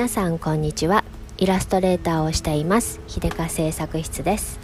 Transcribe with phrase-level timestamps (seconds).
[0.00, 1.04] 皆さんこんにちは。
[1.36, 3.02] イラストレーターをしています。
[3.06, 4.58] 秀香製作室です。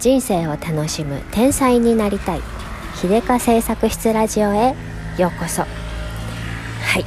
[0.00, 2.40] 人生を楽しむ天才になりたい。
[2.94, 4.74] 秀香製作室ラジオへ
[5.18, 5.60] ようこそ。
[5.60, 5.68] は
[6.98, 7.04] い。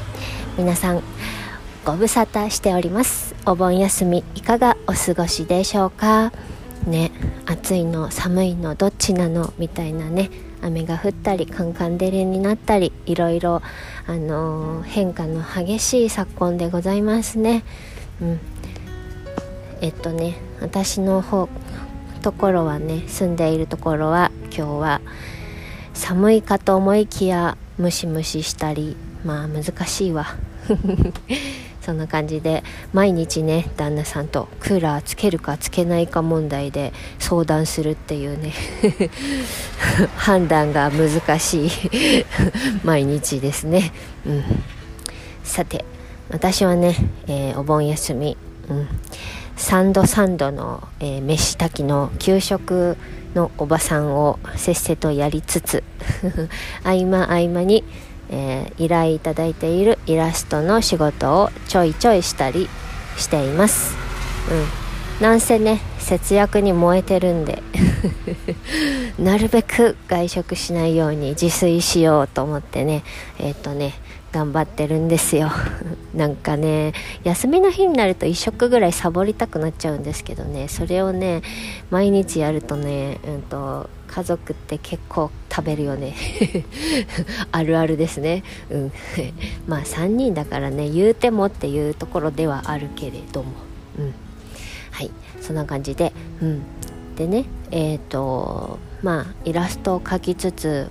[0.59, 1.02] 皆さん
[1.84, 6.32] ご無沙汰しておりますお盆休みいかがお過ごしでしょうか？
[6.86, 7.09] ね
[7.48, 9.55] 暑いの寒いのどっちなの？
[9.57, 10.29] みたいなね。
[10.62, 13.61] 雨が降ったりカンカン照れになったりいろいろ、
[14.07, 17.64] あのー、変化の激しい昨今でございますね。
[18.21, 18.39] うん、
[19.82, 21.50] えっとね私の方
[22.21, 25.01] ところはね住んでいるところは今日は
[25.93, 30.28] 寒いかと思いきやムシムシしたりまあ難しいわ
[31.82, 38.54] そんな感じで毎日ね旦那さんとクーラーつけるかつけないか問題で相談するっていうね
[40.16, 41.72] 判断が難しい
[42.86, 43.92] 毎日ですね、
[44.26, 44.44] うん、
[45.44, 45.84] さて
[46.30, 46.96] 私はね、
[47.28, 48.38] えー、お盆休み、
[48.70, 48.88] うん、
[49.58, 52.95] 3度3度の、えー、飯炊きの給食
[53.34, 55.84] のおばさんをせっせとやりつつ
[56.84, 57.84] 合間合間に
[58.32, 62.70] えー、依頼いただいているイラストの仕事をちょいちょいしたり
[63.18, 63.96] しています。
[65.20, 67.62] うん、なんせね節約に燃えてるんで。
[69.20, 73.04] なるべく外食しないように自炊しようと思ってね。
[73.38, 73.94] えっ、ー、とね
[74.32, 75.52] 頑張ってるんですよ。
[76.16, 76.94] なんかね
[77.24, 80.68] 休みの日になると1食ぐらいサボりたくなっちゃうんですけどね。
[80.68, 81.42] それをね
[81.90, 86.16] 毎日やるとね、うんと家族って結構食べるよね。
[87.52, 88.44] あるあるですね。
[88.70, 88.92] うん。
[89.68, 93.50] まあ3人だからね言うてもっていうところではあるけれども。
[94.00, 94.14] うん。
[94.92, 95.12] はい。
[95.42, 96.14] そんな感じで。
[96.42, 96.62] うん。
[97.16, 100.90] でねえっ、ー、とまあイラストを描きつつ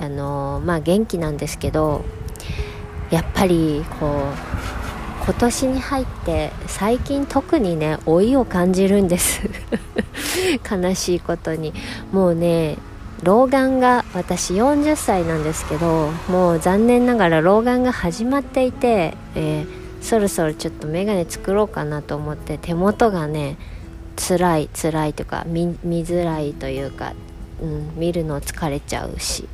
[0.00, 2.04] あの、まあ元気なんですけど
[3.10, 9.42] やっぱりこう今年に入って最近特にね老いを感じるんです。
[10.70, 11.74] 悲しいことに。
[12.12, 12.78] もうね
[13.22, 23.56] 老眼が私40歳なんですけどもう残念ながら老眼が始まっていて、えー、そろそろちょっと眼鏡作ろうかなと思って手元がね
[24.16, 25.76] 辛い辛いというか見
[26.06, 27.12] づらいというか、
[27.60, 29.48] うん、見るの疲れちゃうし。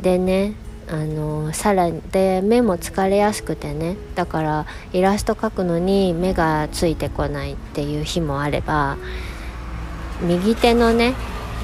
[0.00, 0.54] でね
[0.90, 3.96] あのさらで目も疲れやすくてね。
[4.16, 8.98] だからイラスト描くのに目がついてこないっていう日もあれば
[10.22, 11.14] 右手のね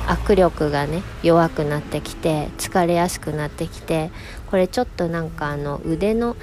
[0.07, 4.11] 握力がね弱くなってきて疲れやすくなってきて
[4.49, 6.37] これちょっとなんかあの腕の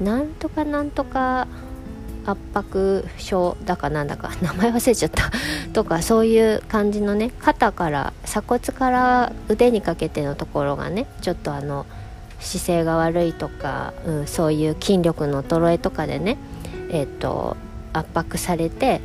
[0.00, 1.48] なんとかなんとか
[2.26, 5.30] 圧迫症だかなんだか 名前忘れちゃった。
[5.72, 11.86] とかそういう感じのね肩から鎖骨から腕にかけてのところがねちょっとあの
[12.40, 16.36] 姿勢が悪いとか、うん、そういう筋力の衰えとかでね、
[16.90, 17.56] えーと、
[17.92, 19.00] 圧迫されて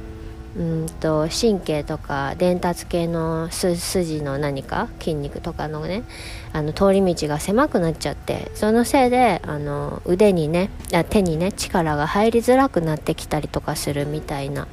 [0.56, 6.04] うんと神経とか伝達系の筋の何か筋肉とかのね
[6.52, 14.68] あの通り道が狭くなっちゃってそのせいであの腕にねあ手にね力が入りづらくなってきたりとかするみたいな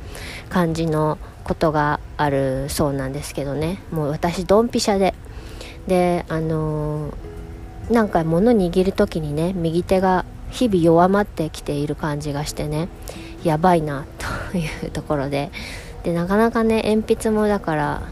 [0.48, 3.80] 感じのことがあるそうなんですけどね。
[3.92, 5.14] もう私ドンピシャで。
[5.86, 7.37] であのー
[7.90, 12.88] なんか物握る時にね右手が日々弱まってきている感じがしてね
[13.44, 14.06] やばいな
[14.50, 15.50] というところで。
[16.04, 18.02] でなかなかね鉛筆もだから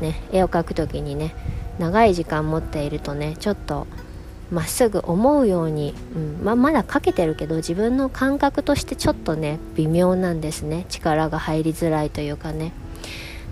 [0.00, 1.34] ね絵を描く時にね
[1.78, 3.86] 長い時間持っているとねちょっと
[4.50, 10.86] まっすぐ思うように、うんままだ描けてるけど自分の感覚としてちょっとね微妙なんですね。
[10.88, 12.72] 力が入りづらいというかね。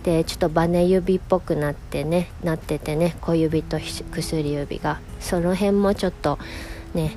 [0.04, 5.00] でちょっとバネ指っぽくなってねなっててね小指と薬指が。
[5.18, 6.38] その辺もちょっと
[6.92, 7.16] ね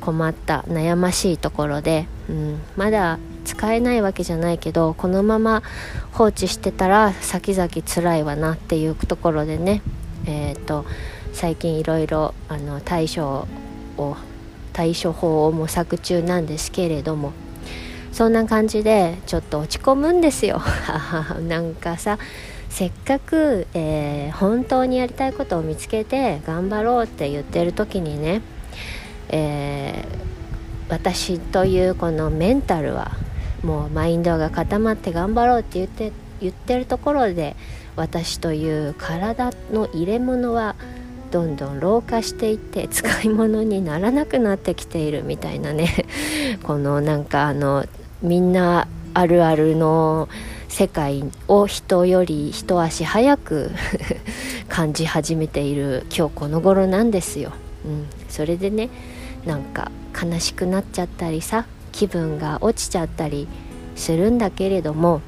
[0.00, 5.62] 困った悩ましいところで、うん、まだ使えないわけじゃないけどこのまま
[6.12, 9.82] 放置してたら先々辛いわなっていうところでね
[10.26, 10.86] えっ、ー、と
[11.32, 12.34] 最近いろいろ
[12.84, 13.46] 対処
[13.96, 14.16] を
[14.72, 17.32] 対処法を模索中なんですけれども
[18.12, 20.60] そんな感じでちょっと落ち込むんですよ。
[21.48, 22.18] なんかさ
[22.68, 28.40] せっかく、えー、本当にやりたいことを見つけて頑張ろうって言ってる時にね、
[29.28, 33.12] えー、私というこのメンタルは
[33.62, 37.56] もうマインドが固まって頑張ろうって言って言ってるところで
[37.96, 40.74] 私という体の入れ物は
[41.30, 46.06] どんどん老化していって使い物にならなくなってきているみたいなね。
[46.62, 47.86] このなんかあの
[48.22, 50.28] みんなあるあるの
[50.68, 53.70] 世界を人より一足早く
[54.68, 57.52] 感じ始めている今日この頃なんですよ。
[57.84, 58.88] うん、それでね
[59.44, 59.90] なんか
[60.20, 63.48] 悲しくなっちゃったりさ気分が落ちちゃったり
[63.96, 65.20] するんだけれども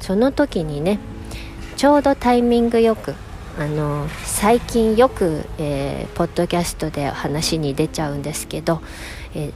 [0.00, 0.98] その時にね
[1.76, 3.14] ちょうどタイミングよく
[3.58, 8.80] あの最近よく、えー、ポッドキャストで話に出ちゃうんですけど、
[9.34, 9.52] えー、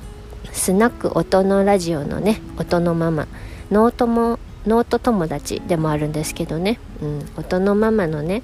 [0.56, 3.28] スナック音のラジオのね音のママ。
[3.70, 8.42] ノートもノート友達でもあるんですけどね、うん、音のママのね、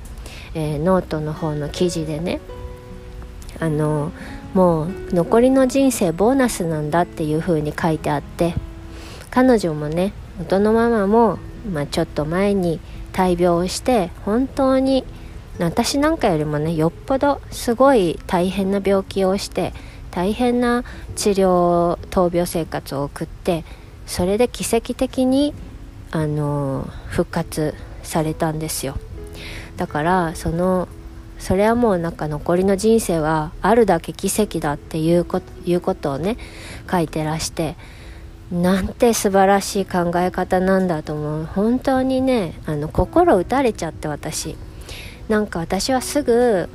[0.54, 2.40] えー、ノートの方の記事でね
[3.58, 4.12] あの
[4.54, 8.54] もう残りの人生ボーナスなんだっていう風に書いてあって
[9.30, 11.38] 彼女もね音のママも、
[11.72, 12.80] まあ、ちょっと前に
[13.12, 15.04] 大病をして本当に
[15.58, 19.72] 私なんかよりもねよっぽどすごい大変な病気をして
[20.12, 20.84] 大変な
[21.16, 23.64] 治療闘病生活を送って
[24.06, 25.54] それで奇跡的に
[26.12, 28.96] あの復活されたんですよ。
[29.76, 30.86] だからその
[31.38, 36.36] それはもうなんか残りの人生はあるだけ奇跡だっていうこということをね
[36.88, 37.76] 書いてらして
[38.52, 41.44] なんて素晴らしい考え方なんだと思う。
[41.46, 44.56] 本当にねあの心打たれちゃって私。
[45.28, 46.68] なんか私はすぐ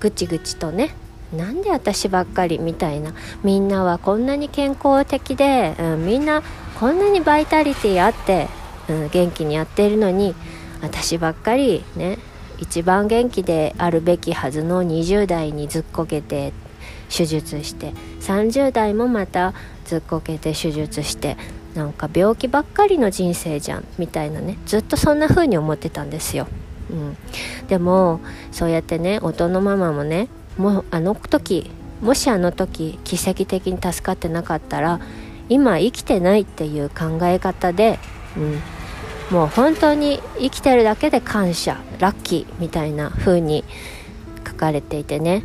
[0.00, 0.94] ぐちぐちとね
[1.36, 3.12] なんで私ばっかりみたいな。
[3.42, 6.42] みんなはこんなに健康的で、うん、みんな
[6.78, 8.48] こんなにバイタリティあって、
[8.88, 10.34] うん、元気にやってるのに
[10.82, 12.18] 私ばっかりね
[12.58, 16.52] 一番元気であるべきはずの20代にずっこけて
[17.14, 19.54] 手術して30代もまた
[19.84, 21.36] ずっこけて手術して
[21.74, 24.58] なんか病気ばっかりの人生じゃんみたいなね。
[24.66, 26.46] ずっとそんな風に思ってたんですよ。
[26.90, 27.16] うん、
[27.68, 28.20] でも
[28.52, 31.70] そうやってね音のママもねもあの時
[32.00, 35.00] もしあの時奇跡的に助かってなかったら
[35.48, 37.98] 今生きてないっていう考え方で、
[38.36, 38.60] うん、
[39.36, 43.64] もう本当に生きてるだけで感謝ラッキーみたいな風に
[44.46, 45.44] 書かれていてね。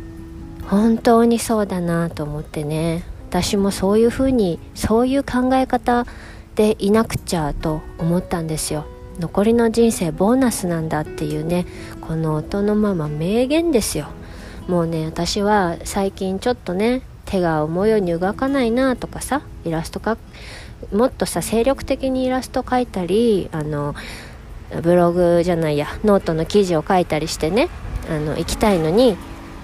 [0.66, 3.04] 本当にそうだなと思ってね。
[3.28, 6.06] 私もそういう風にそういう考え方
[6.54, 8.84] でいなくちゃと思ったんですよ。
[9.18, 11.66] 残りの人生ボーナスなんだっていうね
[12.00, 14.08] この音のまま名言ですよ。
[14.70, 20.16] もうね私は最近ちょっとね手が思うように動かないなとかさイラストか
[20.92, 23.96] もっとさ精力的にイラスト描いたりあの
[24.80, 27.68] ブログじゃないやノートの記事を書いたりしてね
[28.08, 29.16] あの行きたいのに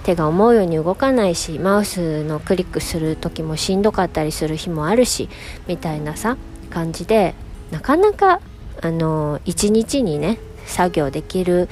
[0.03, 5.29] 手が思うように動かないしマウスのクリックする時もしんどかったりする日もあるし
[5.67, 6.35] みたいなさ
[6.69, 7.33] 感じで
[7.71, 8.41] なかなか
[8.81, 11.69] あの一日にね作業できる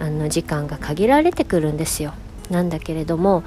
[0.00, 2.12] あの時間が限られてくるんですよ。
[2.52, 3.42] なんだけれども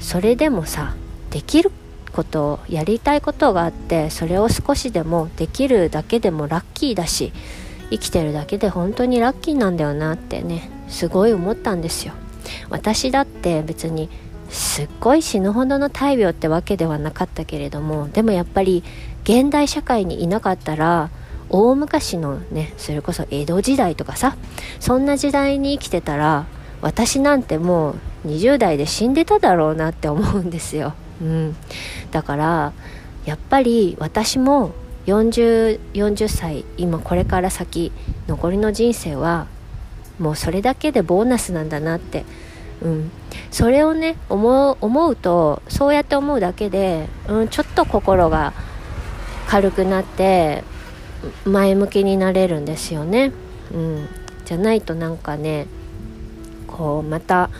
[0.00, 0.94] それでもさ
[1.30, 1.70] できる
[2.12, 7.32] ことをやりたいことがあってそれを少しでもできるだけでもラッキーだし
[7.90, 12.14] 生きてるだけで本当にラッキーなんだよなってねすごい思ったんですよ。
[12.70, 14.08] 私だって別に
[14.50, 18.84] すっごい死ぬほどの大病ってわけではなかったけれどもでもやっぱり
[19.24, 21.10] 現代社会にいなかったら
[21.48, 24.36] 大昔のねそれこそ江戸時代とかさ
[24.78, 26.46] そんな時代に生きてたら
[26.80, 31.56] 私なんてもう20代で死んでただろうなって思うんですよ、うん、
[32.10, 32.72] だから
[33.24, 34.72] やっぱり私も
[35.06, 37.92] 40, 40歳今これから先
[38.26, 39.46] 残りの人生は
[40.18, 42.24] もうそれだけでボーナスなんだなって、
[42.82, 43.10] うん、
[43.50, 48.52] それをね思う思うとそうやって思うだけで、うん、ちょっと心が
[49.48, 50.64] 軽くなって
[51.44, 53.32] 前向きになれるんですよね、
[53.72, 54.08] うん、
[54.44, 55.66] じゃないとなんかね
[56.66, 57.50] こうまた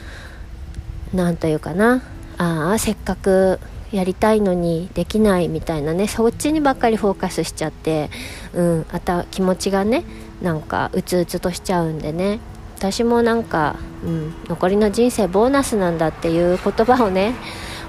[1.17, 2.03] 何というかな。
[2.39, 3.59] ああせっかく
[3.91, 6.07] やりたいのにできないみたいなね。
[6.07, 8.11] そっちにばっかりフォーカスしちゃって、
[8.53, 10.05] うん、あた気持ちがね
[10.43, 12.39] なんかうつうつとしちゃうんでね。
[12.77, 17.35] 私もなんか、うん、残りの人生ボーナスなんだっていう言葉をね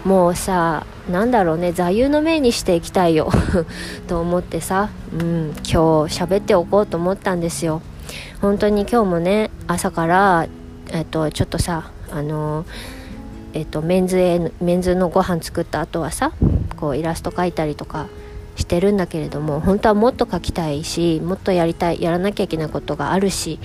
[0.05, 1.73] もうさなんだろうね。
[1.73, 3.29] 座右の銘にしていきたいよ。
[4.07, 7.81] と思ってさ、うん、今日喋っておこうと思ったんですよ。
[8.41, 10.47] 本当に今日もね朝から
[10.91, 12.65] えっとちょっとさあの
[13.57, 16.31] えっとメンズへメンズのご飯作った後はさ
[16.75, 18.07] こうイラスト描いたりとか
[18.55, 23.59] してるんだけれども本当はもっと描きたいしもっとやりたいやらなきゃいけないことがあるし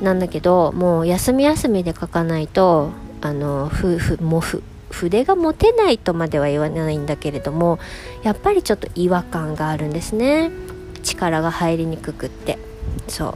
[0.00, 2.90] なんだけどもう休み休みで描かないと
[3.20, 7.80] あのふふもふ筆が持てないとまでは言わないんだけれども
[8.22, 10.52] やっぱりちょっと違和感があるんですね。
[11.02, 12.58] 力が入りにくくって。
[13.08, 13.34] そう。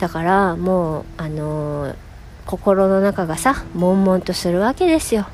[0.00, 1.94] だからもうあのー、
[2.46, 5.26] 心の中がさ悶々とするわけですよ。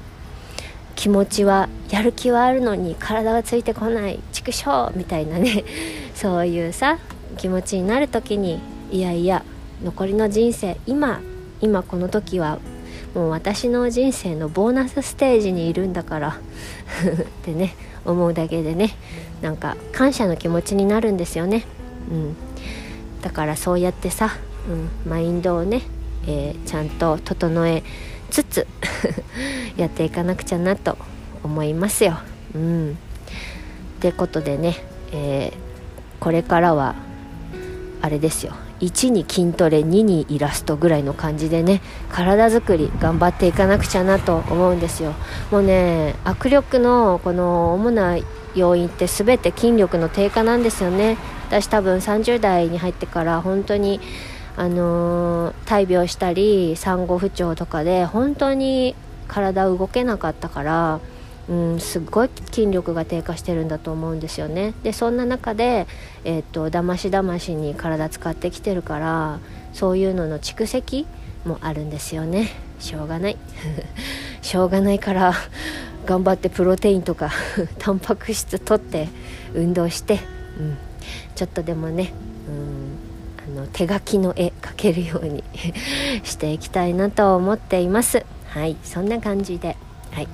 [0.94, 5.64] 気持ちはやる気はあるのに体がついてこない畜生みたいなね。
[6.14, 6.98] そういうさ
[7.36, 8.60] 気持ちになる時に
[8.90, 9.44] いやいや
[9.82, 11.20] 残りの人生今
[11.60, 12.58] 今この時は
[13.14, 16.28] もう私の人生のボーナスステージにいるんだから
[17.08, 17.74] ってね
[18.04, 18.96] 思うだけでね
[19.40, 21.64] なんか感謝の気持ちになるんですよね、
[22.10, 22.36] うん、
[23.22, 24.36] だからそうやってさ、
[24.68, 25.82] うん、マインドをね、
[26.26, 27.82] えー、ちゃんと整え
[28.30, 28.66] つつ
[29.76, 30.98] やっていかなくちゃなと
[31.42, 32.18] 思いますよ。
[32.54, 32.90] うん、
[33.98, 34.76] ってことでね、
[35.12, 36.94] えー、これからは
[38.00, 38.52] あれですよ。
[38.80, 41.80] 1に筋トレ2にイラストぐらいの感じでね
[42.12, 45.14] 体づくり頑張っていかなくちゃなと思うんですよ。
[45.50, 48.16] もうね握力のこの主な
[48.54, 51.16] 要因って全て筋力の低下なんですよね。
[51.48, 54.00] 私多分30代に入ってから本当に
[54.58, 58.94] あの、大病したり産後不調とかで本当に
[59.28, 61.00] 体動けなかったから
[61.48, 64.74] うん、すっごい筋力が低下してるんだと思うんですよね。
[64.82, 65.86] でそんな中で、
[66.24, 69.38] えーと、だましだましに体使ってきてるから
[69.72, 71.06] そういうのの蓄積
[71.46, 72.48] もあるんですよね。
[72.78, 73.36] しょうがない。
[74.42, 75.32] しょうがないから
[76.04, 77.30] 頑張ってプロテインとか
[77.78, 79.08] タンパク質取って
[79.54, 80.20] 運動して、
[80.60, 80.76] うん、
[81.34, 82.12] ちょっとでもね、
[82.46, 82.87] うん、
[83.72, 85.44] 手書きの絵描けるように
[86.24, 88.24] していきたいなと思っています。
[88.46, 89.76] はいそんな感じで。
[90.10, 90.28] はい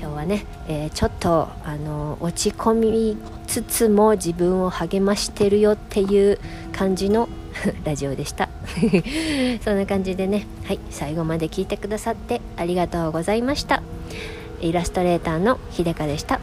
[0.00, 3.16] 今日はね、えー、ちょっとあの落ち込み
[3.46, 6.38] つつも自分を励ましてるよっていう
[6.72, 7.28] 感じの
[7.84, 8.48] ラジオでした。
[9.62, 10.46] そんな感じでね。
[10.64, 13.82] はい最後まで聞いてくださってありがとうございました。
[14.60, 16.40] イラストレーターのひでかでした。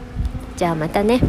[0.56, 1.20] じゃあまたね。